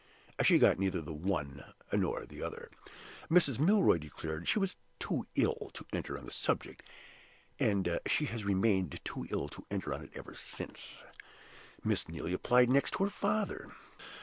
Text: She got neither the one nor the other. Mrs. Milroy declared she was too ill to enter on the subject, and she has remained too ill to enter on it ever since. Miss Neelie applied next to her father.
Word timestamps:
She 0.41 0.57
got 0.57 0.79
neither 0.79 0.99
the 0.99 1.13
one 1.13 1.63
nor 1.93 2.25
the 2.25 2.41
other. 2.41 2.71
Mrs. 3.29 3.59
Milroy 3.59 3.99
declared 3.99 4.47
she 4.47 4.57
was 4.57 4.75
too 4.97 5.27
ill 5.35 5.69
to 5.75 5.85
enter 5.93 6.17
on 6.17 6.25
the 6.25 6.31
subject, 6.31 6.81
and 7.59 7.99
she 8.07 8.25
has 8.25 8.43
remained 8.43 8.99
too 9.05 9.27
ill 9.29 9.47
to 9.49 9.63
enter 9.69 9.93
on 9.93 10.05
it 10.05 10.11
ever 10.15 10.33
since. 10.33 11.03
Miss 11.83 12.09
Neelie 12.09 12.33
applied 12.33 12.71
next 12.71 12.95
to 12.95 13.03
her 13.03 13.11
father. 13.11 13.73